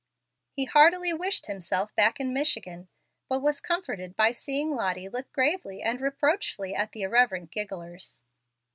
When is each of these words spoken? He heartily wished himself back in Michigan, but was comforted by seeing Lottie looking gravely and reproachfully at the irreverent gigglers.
He 0.49 0.65
heartily 0.65 1.13
wished 1.13 1.45
himself 1.45 1.93
back 1.95 2.19
in 2.19 2.33
Michigan, 2.33 2.87
but 3.29 3.39
was 3.43 3.61
comforted 3.61 4.15
by 4.15 4.31
seeing 4.31 4.73
Lottie 4.73 5.07
looking 5.09 5.29
gravely 5.31 5.83
and 5.83 6.01
reproachfully 6.01 6.73
at 6.73 6.91
the 6.93 7.03
irreverent 7.03 7.51
gigglers. 7.51 8.23